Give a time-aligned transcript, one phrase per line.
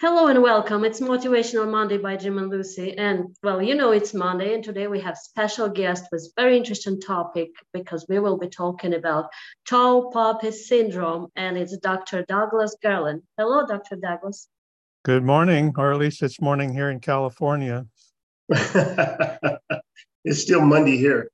[0.00, 0.82] Hello and welcome.
[0.86, 2.96] It's Motivational Monday by Jim and Lucy.
[2.96, 6.98] And well, you know it's Monday, and today we have special guest with very interesting
[6.98, 9.28] topic because we will be talking about
[9.68, 12.24] tall poppy syndrome, and it's Dr.
[12.26, 13.24] Douglas Garland.
[13.36, 13.96] Hello, Dr.
[13.96, 14.48] Douglas.
[15.04, 17.86] Good morning, or at least it's morning here in California.
[18.48, 19.60] it's
[20.40, 21.30] still Monday here.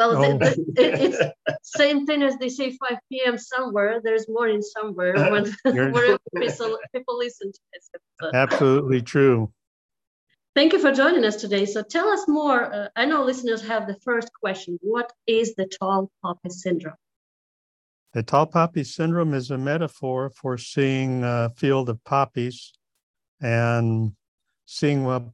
[0.00, 0.38] Well, oh.
[0.38, 1.14] the, the, it,
[1.60, 3.36] it's same thing as they say 5 p.m.
[3.36, 4.00] somewhere.
[4.02, 7.90] There's morning somewhere when people, people listen to this.
[8.32, 9.52] Absolutely true.
[10.54, 11.66] Thank you for joining us today.
[11.66, 12.72] So tell us more.
[12.74, 14.78] Uh, I know listeners have the first question.
[14.80, 16.96] What is the tall poppy syndrome?
[18.14, 22.72] The tall poppy syndrome is a metaphor for seeing a field of poppies
[23.42, 24.12] and
[24.64, 25.30] seeing a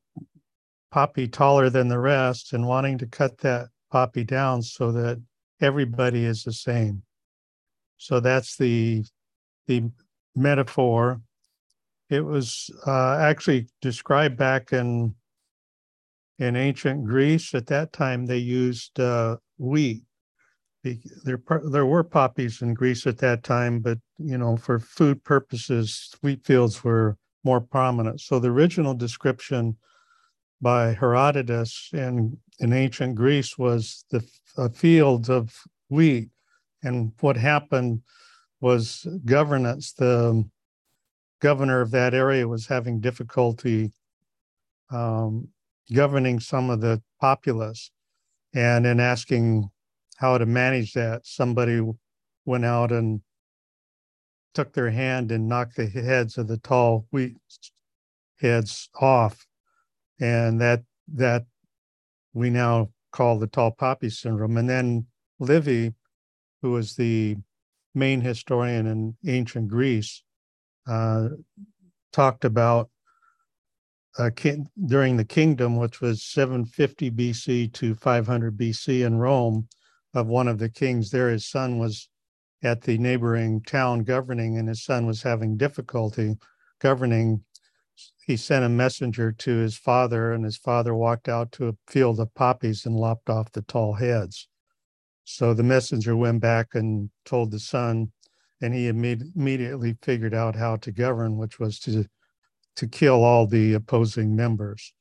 [0.90, 5.20] poppy taller than the rest and wanting to cut that poppy down so that
[5.60, 7.02] everybody is the same.
[7.96, 9.04] So that's the
[9.66, 9.90] the
[10.34, 11.20] metaphor.
[12.10, 15.14] It was uh, actually described back in
[16.38, 17.54] in ancient Greece.
[17.54, 20.02] At that time, they used uh, wheat.
[21.24, 26.14] There, there were poppies in Greece at that time, but you know, for food purposes,
[26.22, 28.20] wheat fields were more prominent.
[28.20, 29.76] So the original description
[30.60, 34.20] by Herodotus in, in ancient Greece was the
[34.74, 35.54] fields of
[35.88, 36.30] wheat.
[36.82, 38.02] And what happened
[38.60, 40.44] was governance, the
[41.40, 43.92] governor of that area was having difficulty
[44.90, 45.48] um,
[45.92, 47.90] governing some of the populace.
[48.54, 49.68] And in asking
[50.16, 51.82] how to manage that, somebody
[52.46, 53.20] went out and
[54.54, 57.36] took their hand and knocked the heads of the tall wheat
[58.40, 59.46] heads off
[60.20, 60.82] and that
[61.14, 61.44] that
[62.36, 64.58] we now call the tall poppy syndrome.
[64.58, 65.06] And then
[65.40, 65.94] Livy,
[66.60, 67.36] who was the
[67.94, 70.22] main historian in ancient Greece,
[70.86, 71.30] uh,
[72.12, 72.90] talked about
[74.18, 74.30] uh,
[74.84, 79.66] during the kingdom, which was 750 BC to 500 BC in Rome,
[80.12, 81.30] of one of the kings there.
[81.30, 82.08] His son was
[82.62, 86.36] at the neighboring town governing, and his son was having difficulty
[86.80, 87.44] governing
[88.26, 92.20] he sent a messenger to his father, and his father walked out to a field
[92.20, 94.48] of poppies and lopped off the tall heads.
[95.24, 98.12] So the messenger went back and told the son,
[98.60, 102.06] and he imme- immediately figured out how to govern, which was to
[102.76, 104.92] to kill all the opposing members.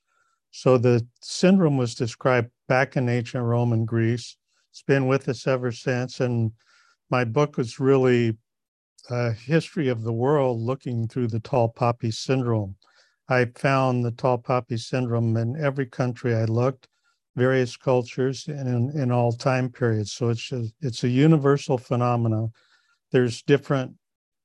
[0.51, 4.37] So the syndrome was described back in ancient Rome and Greece.
[4.71, 6.53] It's been with us ever since, and
[7.09, 8.37] my book was really
[9.09, 12.75] a history of the world looking through the tall poppy syndrome.
[13.27, 16.87] I found the tall poppy syndrome in every country I looked,
[17.35, 20.13] various cultures, and in, in all time periods.
[20.13, 22.51] So it's a, it's a universal phenomenon.
[23.11, 23.95] There's different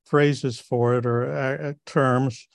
[0.05, 2.47] phrases for it or uh, uh, terms.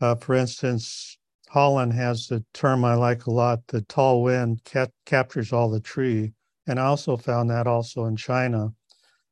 [0.00, 1.18] Uh, for instance,
[1.48, 4.60] Holland has the term I like a lot: the tall wind
[5.04, 6.32] captures all the tree.
[6.66, 8.72] And I also found that also in China.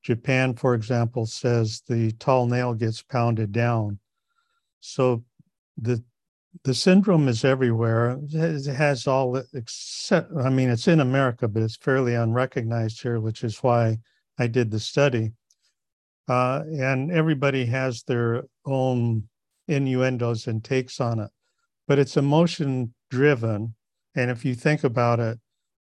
[0.03, 3.99] Japan, for example, says the tall nail gets pounded down.
[4.81, 5.25] So
[5.77, 6.03] the
[6.65, 8.19] the syndrome is everywhere.
[8.33, 13.45] It has all except, I mean, it's in America, but it's fairly unrecognized here, which
[13.45, 13.99] is why
[14.37, 15.33] I did the study.
[16.29, 19.29] Uh, and everybody has their own
[19.69, 21.31] innuendos and takes on it,
[21.87, 23.75] but it's emotion driven.
[24.17, 25.39] And if you think about it,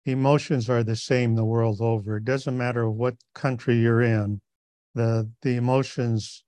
[0.05, 2.17] emotions are the same the world over.
[2.17, 4.41] It doesn't matter what country you're in,
[4.95, 6.43] the, the emotions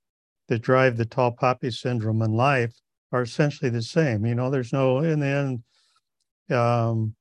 [0.47, 2.73] that drive the tall poppy syndrome in life
[3.11, 4.25] are essentially the same.
[4.25, 5.63] You know, there's no in the end.
[6.55, 7.15] Um,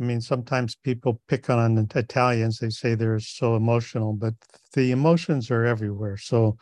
[0.00, 2.58] I mean, sometimes people pick on Italians.
[2.58, 4.34] They say they're so emotional, but
[4.72, 6.16] the emotions are everywhere.
[6.16, 6.56] So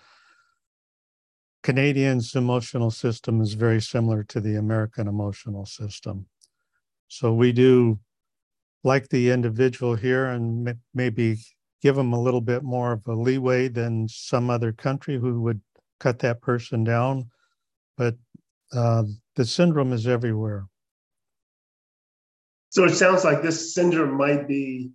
[1.63, 6.27] Canadians' emotional system is very similar to the American emotional system.
[7.09, 8.01] So we do
[8.89, 11.37] like the individual here and maybe
[11.83, 15.61] give them a little bit more of a leeway than some other country who would
[16.01, 17.31] cut that person down
[17.99, 18.15] but
[18.73, 19.03] uh,
[19.35, 20.67] the syndrome is everywhere.
[22.71, 24.91] So it sounds like this syndrome might be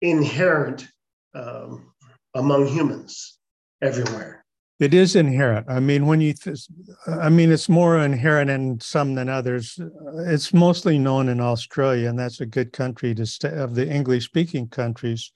[0.00, 0.86] inherent
[1.34, 1.92] um,
[2.34, 3.38] among humans
[3.82, 4.37] everywhere.
[4.78, 5.66] It is inherent.
[5.68, 6.68] I mean, when you, th-
[7.08, 9.78] I mean, it's more inherent in some than others.
[10.18, 14.68] It's mostly known in Australia, and that's a good country to stay of the English-speaking
[14.68, 15.32] countries.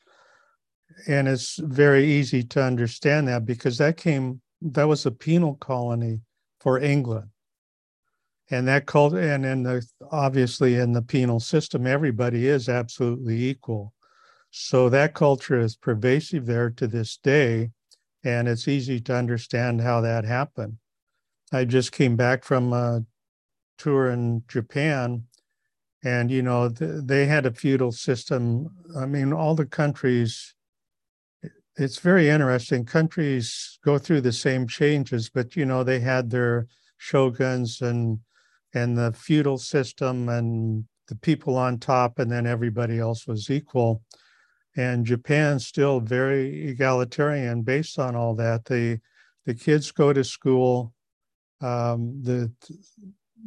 [1.08, 6.20] And it's very easy to understand that because that came, that was a penal colony
[6.60, 7.28] for England.
[8.50, 13.94] And that cult and in the obviously in the penal system, everybody is absolutely equal.
[14.50, 17.70] So that culture is pervasive there to this day,
[18.24, 20.76] and it's easy to understand how that happened.
[21.52, 23.04] I just came back from a
[23.78, 25.24] tour in Japan,
[26.02, 28.70] and you know th- they had a feudal system.
[28.96, 30.54] I mean, all the countries.
[31.76, 32.84] It's very interesting.
[32.84, 36.66] Countries go through the same changes, but you know they had their
[36.98, 38.20] shoguns and
[38.74, 44.02] and the feudal system and the people on top, and then everybody else was equal.
[44.76, 48.64] And Japan's still very egalitarian based on all that.
[48.64, 49.00] The
[49.44, 50.94] the kids go to school.
[51.60, 52.50] Um, the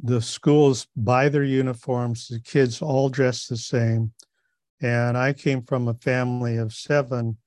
[0.03, 2.27] the schools buy their uniforms.
[2.27, 4.11] The kids all dress the same.
[4.81, 7.37] And I came from a family of seven,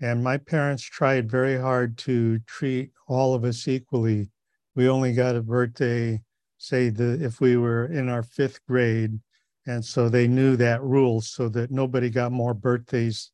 [0.00, 4.30] and my parents tried very hard to treat all of us equally.
[4.76, 6.22] We only got a birthday,
[6.58, 9.18] say the if we were in our fifth grade,
[9.66, 13.30] and so they knew that rule so that nobody got more birthdays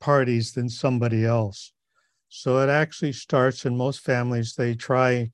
[0.00, 1.72] parties than somebody else.
[2.28, 5.30] So it actually starts in most families, they try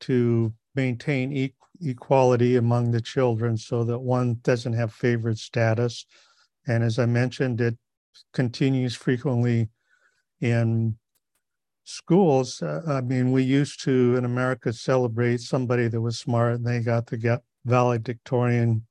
[0.00, 6.06] to maintain e- equality among the children so that one doesn't have favorite status.
[6.66, 7.76] And as I mentioned, it
[8.32, 9.68] continues frequently
[10.40, 10.96] in
[11.84, 12.60] schools.
[12.60, 16.80] Uh, I mean, we used to in America celebrate somebody that was smart and they
[16.80, 18.87] got the valedictorian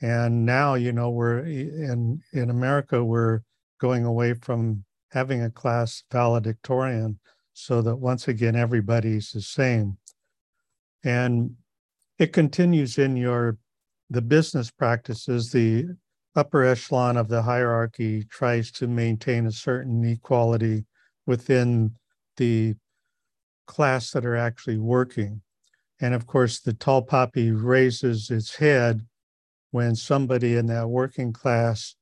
[0.00, 3.40] and now, you know, we're in in America, we're
[3.80, 7.18] going away from having a class valedictorian
[7.52, 9.96] so that once again everybody's the same.
[11.04, 11.56] And
[12.18, 13.58] it continues in your
[14.10, 15.86] the business practices, the
[16.34, 20.84] upper echelon of the hierarchy tries to maintain a certain equality
[21.26, 21.94] within
[22.36, 22.74] the
[23.66, 25.42] class that are actually working.
[26.00, 29.04] And of course, the tall poppy raises its head
[29.70, 31.94] when somebody in that working class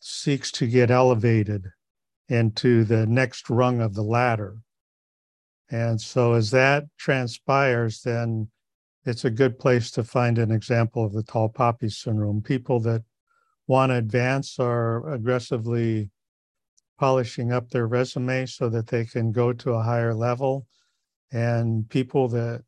[0.00, 1.66] seeks to get elevated
[2.28, 4.56] into the next rung of the ladder.
[5.70, 8.48] And so, as that transpires, then
[9.04, 12.42] it's a good place to find an example of the tall poppy syndrome.
[12.42, 13.02] People that
[13.66, 16.10] want to advance are aggressively
[16.98, 20.66] polishing up their resume so that they can go to a higher level.
[21.32, 22.62] And people that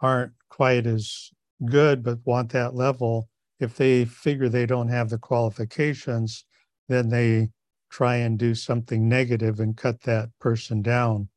[0.00, 1.30] aren't quite as
[1.64, 3.28] good but want that level
[3.60, 6.44] if they figure they don't have the qualifications,
[6.88, 7.48] then they
[7.90, 11.28] try and do something negative and cut that person down.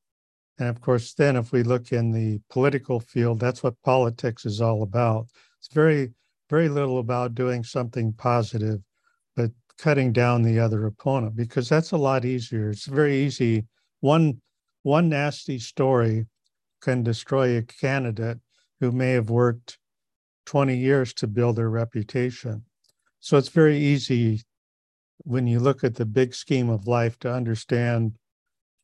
[0.59, 4.61] And of course, then if we look in the political field, that's what politics is
[4.61, 5.27] all about.
[5.59, 6.11] It's very,
[6.49, 8.81] very little about doing something positive,
[9.35, 12.69] but cutting down the other opponent because that's a lot easier.
[12.69, 13.65] It's very easy.
[14.01, 14.41] One
[14.83, 16.25] one nasty story
[16.81, 18.39] can destroy a candidate
[18.79, 19.77] who may have worked
[20.45, 22.63] 20 years to build their reputation.
[23.19, 24.41] So it's very easy
[25.19, 28.13] when you look at the big scheme of life to understand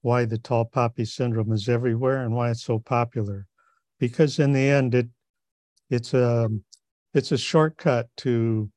[0.02, 3.48] why the tall poppy syndrome is everywhere and why it's so popular.
[4.00, 5.08] Because in the end, it
[5.90, 6.50] it's a
[7.14, 8.70] it's a shortcut to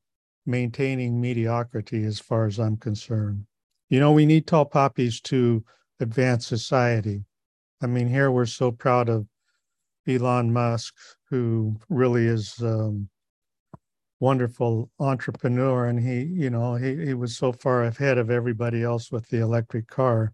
[0.45, 3.45] maintaining mediocrity as far as I'm concerned.
[3.89, 5.63] You know, we need tall poppies to
[5.99, 7.23] advance society.
[7.81, 9.27] I mean, here we're so proud of
[10.07, 10.93] Elon Musk,
[11.29, 13.09] who really is um,
[14.19, 19.11] wonderful entrepreneur, and he, you know, he he was so far ahead of everybody else
[19.11, 20.33] with the electric car.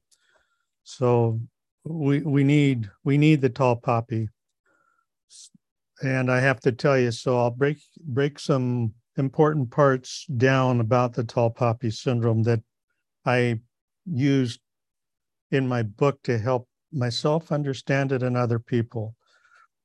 [0.84, 1.40] So
[1.84, 4.30] we we need we need the tall poppy,
[6.02, 7.12] and I have to tell you.
[7.12, 12.62] So I'll break break some important parts down about the tall poppy syndrome that
[13.26, 13.60] I
[14.06, 14.60] used
[15.52, 19.16] in my book to help myself understand it and other people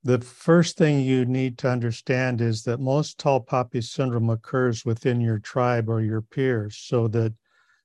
[0.04, 5.20] the first thing you need to understand is that most tall poppy syndrome occurs within
[5.20, 7.32] your tribe or your peers, so that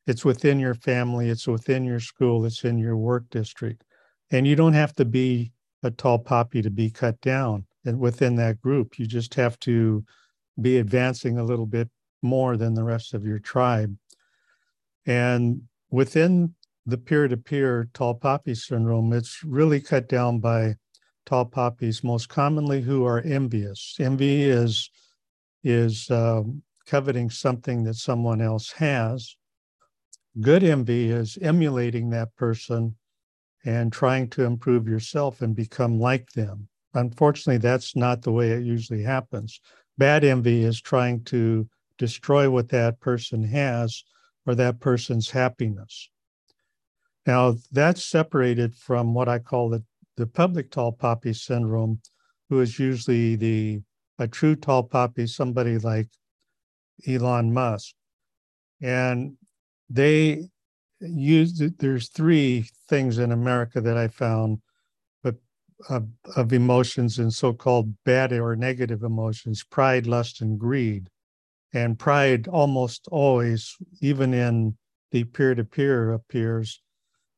[0.08, 3.84] it's within your family, it's within your school, it's in your work district.
[4.32, 5.52] And you don't have to be
[5.84, 8.98] a tall poppy to be cut down and within that group.
[8.98, 10.04] You just have to
[10.60, 11.90] be advancing a little bit
[12.22, 13.96] more than the rest of your tribe.
[15.06, 16.56] And within
[16.86, 20.76] the peer to peer tall poppy syndrome, it's really cut down by
[21.28, 23.96] tall poppies, most commonly who are envious.
[24.00, 24.90] Envy is
[25.64, 29.36] is um, coveting something that someone else has.
[30.40, 32.96] Good envy is emulating that person
[33.66, 36.70] and trying to improve yourself and become like them.
[36.94, 39.60] Unfortunately, that's not the way it usually happens.
[39.98, 41.68] Bad envy is trying to
[41.98, 44.04] destroy what that person has
[44.46, 46.10] or that person's happiness.
[47.26, 49.84] Now, that's separated from what I call the
[50.18, 52.02] the public tall poppy syndrome,
[52.50, 53.82] who is usually the
[54.20, 56.08] a true tall poppy, somebody like
[57.08, 57.94] Elon Musk.
[58.82, 59.38] And
[59.90, 60.50] they
[61.00, 64.60] use there's three things in America that I found,
[65.24, 65.36] but
[65.90, 71.10] of, of emotions and so-called bad or negative emotions, pride, lust, and greed.
[71.74, 74.78] And pride almost always, even in
[75.12, 76.82] the peer-to-peer appears,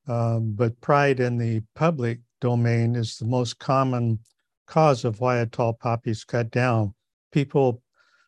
[0.07, 4.19] um, but pride in the public domain is the most common
[4.67, 6.93] cause of why a tall poppy is cut down.
[7.31, 7.81] People,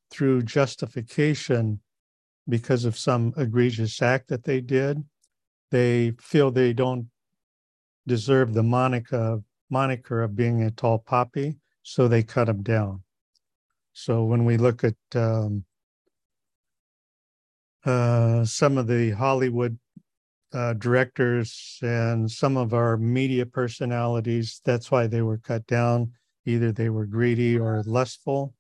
[0.10, 1.80] through justification,
[2.50, 5.04] because of some egregious act that they did,
[5.70, 7.08] they feel they don't
[8.08, 13.02] deserve the moniker moniker of being a tall poppy, so they cut them down.
[13.94, 15.64] So when we look at um,
[17.86, 19.80] uh, some of the Hollywood
[20.54, 26.12] uh, directors and some of our media personalities, that's why they were cut down.
[26.46, 28.54] Either they were greedy or lustful,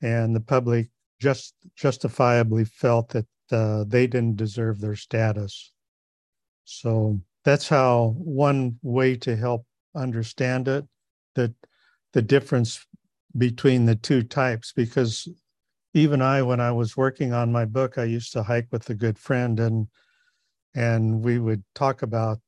[0.00, 0.88] and the public
[1.20, 5.72] just justifiably felt that uh, they didn't deserve their status.
[6.64, 10.84] So that's how one way to help understand it,
[11.34, 11.52] that
[12.12, 12.86] the difference
[13.36, 15.28] between the two types, because
[15.94, 18.94] even I, when I was working on my book, I used to hike with a
[18.94, 19.88] good friend and
[20.74, 22.38] and we would talk about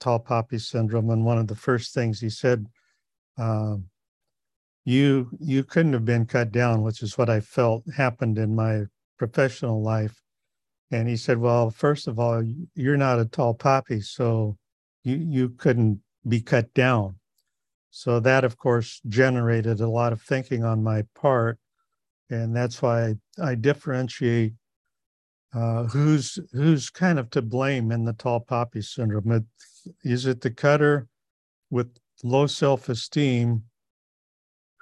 [0.00, 1.10] tall poppy syndrome.
[1.10, 2.66] And one of the first things he said,
[3.38, 3.76] uh,
[4.84, 8.84] you you couldn't have been cut down, which is what I felt happened in my
[9.18, 10.22] professional life.
[10.90, 12.42] And he said, Well, first of all,
[12.74, 14.56] you're not a tall poppy, so
[15.04, 17.16] you, you couldn't be cut down.
[17.90, 21.58] So that, of course, generated a lot of thinking on my part.
[22.28, 24.54] And that's why I, I differentiate
[25.52, 29.46] uh, who's who's kind of to blame in the tall poppy syndrome.
[30.04, 31.08] Is it the cutter
[31.70, 31.88] with
[32.22, 33.62] low self-esteem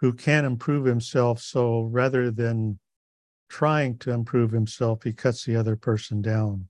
[0.01, 1.41] who can't improve himself?
[1.41, 2.79] So rather than
[3.49, 6.69] trying to improve himself, he cuts the other person down.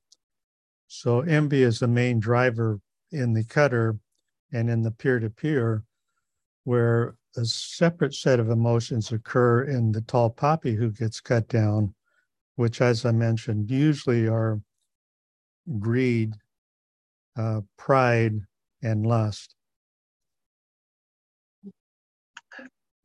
[0.86, 3.98] So envy is the main driver in the cutter
[4.52, 5.82] and in the peer-to-peer,
[6.64, 11.94] where a separate set of emotions occur in the tall poppy who gets cut down,
[12.58, 14.60] which, as I mentioned, usually are
[15.78, 16.34] greed,
[17.36, 18.40] uh, pride,
[18.82, 19.54] and lust.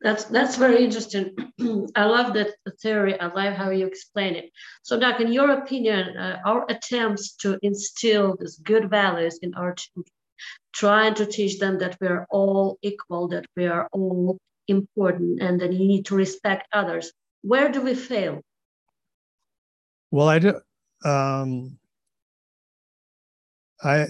[0.00, 1.36] That's that's very interesting.
[1.94, 2.50] I love that
[2.82, 3.18] theory.
[3.20, 4.50] I love how you explain it.
[4.82, 9.72] So, Doc, in your opinion, uh, our attempts to instill these good values in our
[9.74, 10.12] children,
[10.74, 15.60] trying to teach them that we are all equal, that we are all important, and
[15.60, 17.12] that you need to respect others.
[17.42, 18.42] Where do we fail?
[20.14, 20.60] Well, I do.
[21.04, 21.78] Um,
[23.82, 24.06] I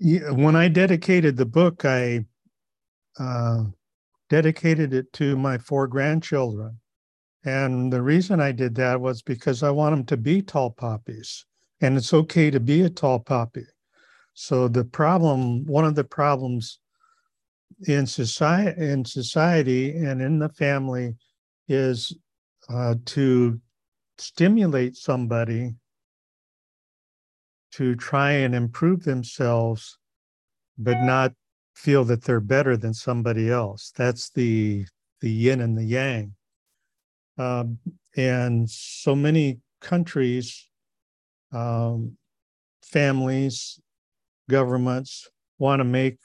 [0.00, 2.24] when I dedicated the book, I.
[3.18, 3.64] Uh,
[4.30, 6.78] dedicated it to my four grandchildren.
[7.44, 11.44] And the reason I did that was because I want them to be tall poppies.
[11.80, 13.64] And it's okay to be a tall poppy.
[14.34, 16.78] So the problem, one of the problems
[17.88, 21.16] in society, in society and in the family
[21.66, 22.16] is
[22.68, 23.60] uh, to
[24.20, 25.74] stimulate somebody
[27.72, 29.98] to try and improve themselves,
[30.76, 31.32] but not
[31.74, 33.92] feel that they're better than somebody else.
[33.96, 34.86] That's the
[35.20, 36.34] the yin and the yang.
[37.38, 37.78] Um,
[38.16, 40.68] and so many countries,
[41.52, 42.16] um,
[42.82, 43.80] families,
[44.48, 46.18] governments want to make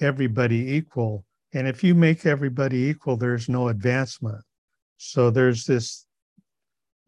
[0.00, 1.24] everybody equal.
[1.54, 4.44] And if you make everybody equal, there's no advancement.
[4.98, 6.04] So there's this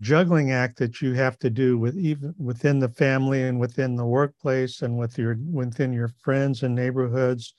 [0.00, 4.07] juggling act that you have to do with even within the family and within the
[4.07, 7.54] workplace and with your within your friends and neighborhoods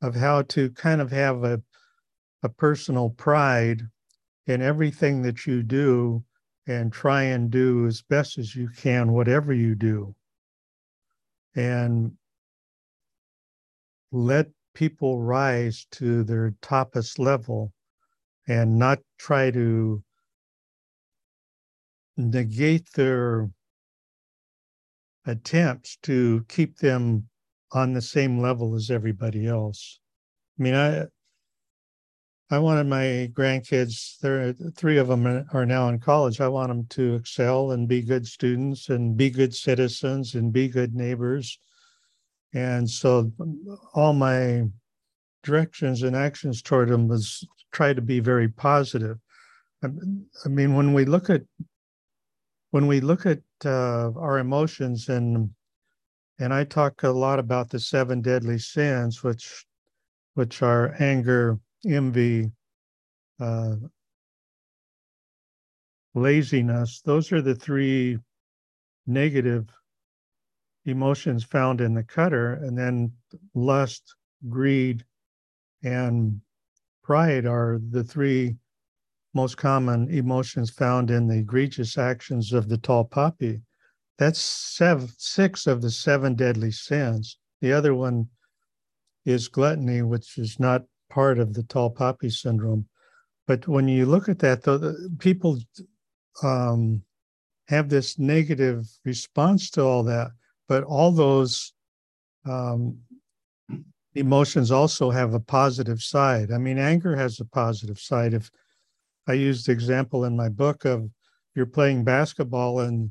[0.00, 1.60] of how to kind of have a
[2.42, 3.82] a personal pride
[4.46, 6.24] in everything that you do
[6.66, 10.14] and try and do as best as you can whatever you do.
[11.54, 12.12] And
[14.10, 17.72] let people rise to their toppest level
[18.48, 20.02] and not try to
[22.30, 23.50] negate their
[25.26, 27.28] attempts to keep them
[27.72, 30.00] on the same level as everybody else.
[30.58, 31.06] I mean, I
[32.50, 34.18] I wanted my grandkids.
[34.18, 36.38] There, three of them are now in college.
[36.38, 40.68] I want them to excel and be good students and be good citizens and be
[40.68, 41.58] good neighbors.
[42.52, 43.32] And so,
[43.94, 44.64] all my
[45.42, 49.16] directions and actions toward them was try to be very positive.
[49.82, 51.42] I mean, when we look at
[52.72, 55.50] when we look at uh, our emotions and
[56.38, 59.66] and I talk a lot about the seven deadly sins, which
[60.34, 62.50] which are anger, envy,
[63.38, 63.76] uh,
[66.14, 67.02] laziness.
[67.02, 68.18] Those are the three
[69.06, 69.68] negative
[70.86, 73.12] emotions found in the cutter, and then
[73.54, 74.14] lust,
[74.48, 75.04] greed,
[75.84, 76.40] and
[77.04, 78.56] pride are the three
[79.34, 83.62] most common emotions found in the egregious actions of the tall poppy.
[84.18, 84.40] That's
[85.18, 87.38] six of the seven deadly sins.
[87.60, 88.28] The other one
[89.24, 92.86] is gluttony, which is not part of the tall poppy syndrome.
[93.46, 95.58] But when you look at that, though, people
[96.42, 97.02] um,
[97.68, 100.30] have this negative response to all that,
[100.68, 101.72] but all those
[102.44, 102.98] um,
[104.14, 106.52] emotions also have a positive side.
[106.52, 108.34] I mean, anger has a positive side.
[108.34, 108.50] If
[109.26, 111.08] I used the example in my book of
[111.54, 113.10] you're playing basketball and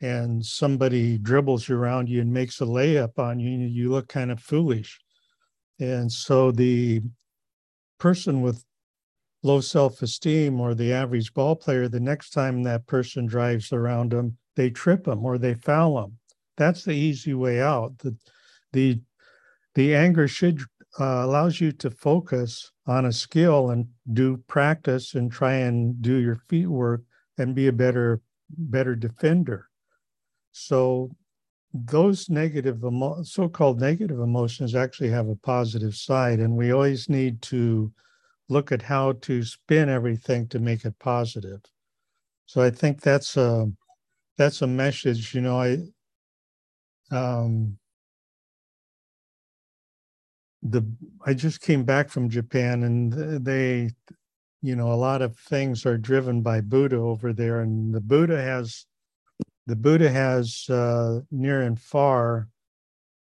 [0.00, 4.40] and somebody dribbles around you and makes a layup on you, you look kind of
[4.40, 5.00] foolish.
[5.80, 7.00] And so the
[7.98, 8.64] person with
[9.42, 14.36] low self-esteem or the average ball player, the next time that person drives around them,
[14.56, 16.18] they trip them or they foul them.
[16.56, 17.96] That's the easy way out.
[17.98, 18.16] The
[18.72, 19.00] the
[19.74, 20.60] the anger should
[21.00, 26.16] uh, allows you to focus on a skill and do practice and try and do
[26.16, 27.02] your feet work
[27.38, 28.20] and be a better
[28.56, 29.68] better defender.
[30.52, 31.10] So
[31.72, 32.84] those negative
[33.24, 37.92] so-called negative emotions actually have a positive side and we always need to
[38.48, 41.60] look at how to spin everything to make it positive.
[42.46, 43.66] So i think that's a
[44.36, 45.78] that's a message you know i
[47.10, 47.78] um
[50.64, 50.82] the
[51.26, 53.90] I just came back from Japan and they
[54.62, 58.40] you know a lot of things are driven by Buddha over there and the Buddha
[58.40, 58.86] has
[59.66, 62.48] the Buddha has uh, near and far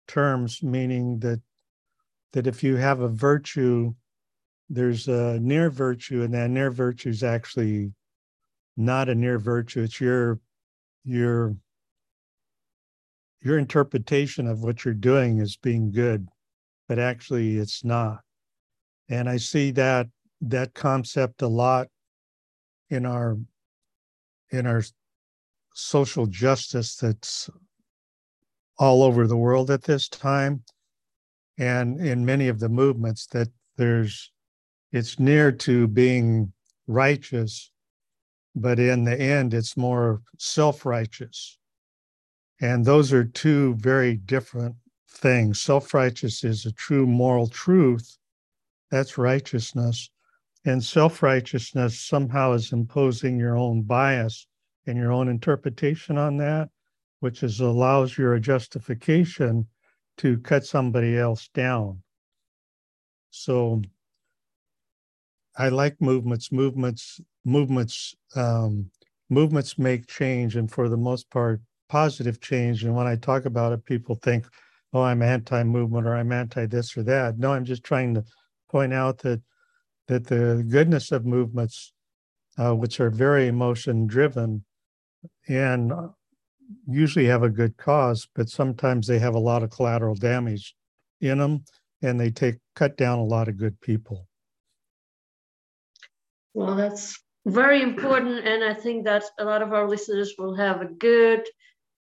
[0.07, 1.41] terms meaning that
[2.35, 3.95] that if you have a virtue
[4.69, 7.93] there's a near virtue and that near virtue is actually
[8.77, 9.83] not a near virtue.
[9.83, 10.41] It's your
[11.05, 11.57] your
[13.43, 16.29] your interpretation of what you're doing as being good
[16.93, 18.21] but actually it's not.
[19.09, 20.09] And I see that
[20.43, 21.89] that concept a lot
[22.91, 23.39] in our
[24.50, 24.83] in our
[25.73, 27.49] social justice that's
[28.78, 30.65] all over the world at this time
[31.57, 34.31] and in many of the movements that there's
[34.93, 36.52] it's near to being
[36.87, 37.73] righteous
[38.55, 41.57] but in the end it's more self-righteous
[42.61, 44.76] and those are two very different
[45.13, 45.55] thing.
[45.55, 48.19] Self righteous is a true moral truth.
[48.91, 50.11] That's righteousness.
[50.65, 54.47] And self righteousness somehow is imposing your own bias
[54.87, 56.69] and your own interpretation on that,
[57.21, 59.67] which is allows your justification
[60.19, 62.03] to cut somebody else down.
[63.31, 63.83] So
[65.57, 66.53] I like movements.
[66.53, 68.91] Movements, movements, um,
[69.29, 72.85] movements make change, and for the most part, positive change.
[72.85, 74.47] And when I talk about it, people think,
[74.93, 77.39] oh, I'm anti-movement or I'm anti this or that.
[77.39, 78.25] No, I'm just trying to
[78.71, 79.43] point out that
[80.09, 81.93] that the goodness of movements,
[82.59, 84.65] uh, which are very emotion driven,
[85.49, 85.93] and
[86.89, 90.75] usually have a good cause, but sometimes they have a lot of collateral damage
[91.21, 91.65] in them,
[92.02, 94.26] and they take cut down a lot of good people.
[96.55, 100.81] Well, that's very important, and I think that a lot of our listeners will have
[100.81, 101.47] a good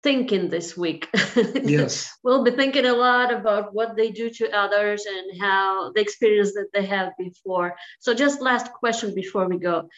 [0.04, 1.08] thinking this week.
[1.34, 2.16] Yes.
[2.22, 6.52] we'll be thinking a lot about what they do to others and how the experience
[6.52, 7.74] that they have before.
[7.98, 9.88] So, just last question before we go.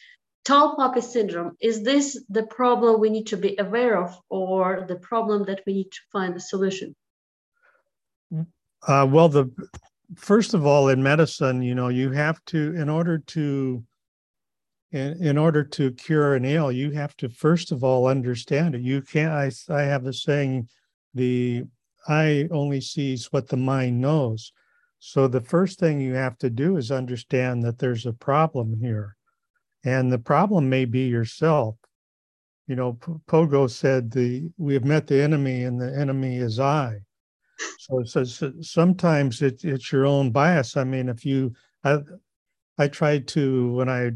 [0.45, 4.95] Tall poppy syndrome, is this the problem we need to be aware of or the
[4.95, 6.95] problem that we need to find a solution?
[8.87, 9.51] Uh, well, the
[10.15, 13.83] first of all, in medicine, you know, you have to, in order to
[14.93, 18.83] in, in order to cure an ill, you have to first of all understand it.
[18.83, 19.33] You can't.
[19.33, 20.69] I I have the saying,
[21.15, 21.65] the
[22.09, 24.53] eye only sees what the mind knows.
[24.99, 29.17] So the first thing you have to do is understand that there's a problem here,
[29.85, 31.77] and the problem may be yourself.
[32.67, 32.95] You know,
[33.29, 36.99] Pogo said the we have met the enemy, and the enemy is I.
[37.79, 40.77] So it says sometimes it, it's your own bias.
[40.77, 42.01] I mean, if you, I,
[42.79, 44.13] I tried to when I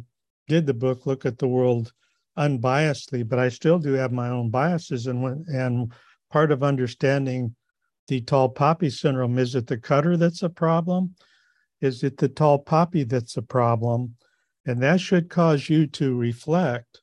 [0.51, 1.93] did the book look at the world
[2.37, 5.07] unbiasedly, but I still do have my own biases.
[5.07, 5.93] And and
[6.29, 7.55] part of understanding
[8.09, 11.15] the tall poppy syndrome is it the cutter that's a problem?
[11.81, 14.17] Is it the tall poppy that's a problem?
[14.67, 17.01] And that should cause you to reflect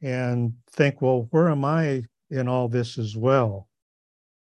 [0.00, 3.68] and think, well, where am I in all this as well?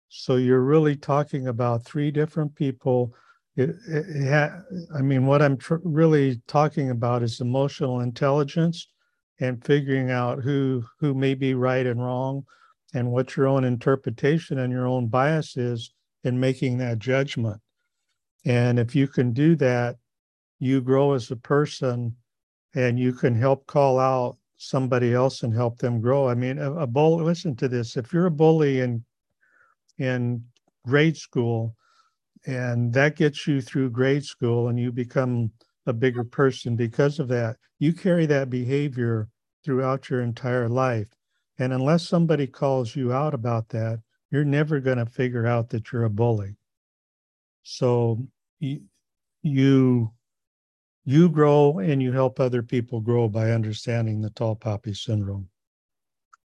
[0.08, 3.13] So you're really talking about three different people
[3.60, 4.62] it, it ha-
[4.95, 8.88] I mean, what I'm tr- really talking about is emotional intelligence
[9.39, 12.45] and figuring out who who may be right and wrong,
[12.93, 15.93] and what your own interpretation and your own bias is
[16.24, 17.62] in making that judgment.
[18.45, 19.98] And if you can do that,
[20.60, 22.15] you grow as a person
[22.76, 26.28] and you can help call out somebody else and help them grow.
[26.28, 27.98] I mean, a, a bully, listen to this.
[27.98, 29.04] If you're a bully in
[29.98, 30.43] in
[30.86, 31.76] grade school
[32.50, 35.52] and that gets you through grade school and you become
[35.86, 39.30] a bigger person because of that, you carry that behavior
[39.64, 41.10] throughout your entire life.
[41.60, 44.00] And unless somebody calls you out about that,
[44.32, 46.56] you're never going to figure out that you're a bully.
[47.62, 48.26] So
[48.60, 48.82] you,
[49.44, 50.12] you
[51.06, 55.50] you grow and you help other people grow by understanding the tall poppy syndrome.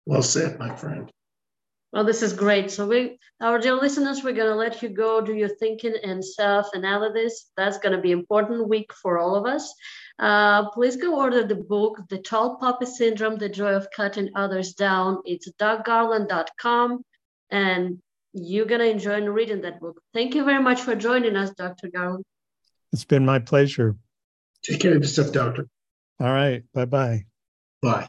[0.06, 1.10] Well said, my friend.
[1.92, 2.70] Well, this is great.
[2.70, 6.24] So we, our dear listeners, we're going to let you go do your thinking and
[6.24, 7.50] self-analysis.
[7.56, 9.74] That's going to be important week for all of us.
[10.18, 14.74] Uh, please go order the book, The Tall Poppy Syndrome, The Joy of Cutting Others
[14.74, 15.18] Down.
[15.24, 17.02] It's douggarland.com
[17.50, 17.98] and
[18.32, 20.00] you're going to enjoy reading that book.
[20.14, 21.88] Thank you very much for joining us, Dr.
[21.88, 22.24] Garland.
[22.92, 23.96] It's been my pleasure.
[24.62, 25.66] Take care of yourself, doctor.
[26.20, 26.62] All right.
[26.72, 27.24] Bye-bye.
[27.82, 28.06] Bye.